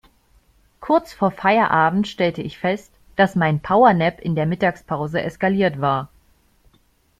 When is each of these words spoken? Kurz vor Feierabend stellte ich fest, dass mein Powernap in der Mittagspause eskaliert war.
Kurz 0.79 1.13
vor 1.13 1.29
Feierabend 1.29 2.07
stellte 2.07 2.41
ich 2.41 2.57
fest, 2.57 2.91
dass 3.17 3.35
mein 3.35 3.59
Powernap 3.59 4.19
in 4.19 4.33
der 4.33 4.47
Mittagspause 4.47 5.21
eskaliert 5.21 5.79
war. 5.79 6.09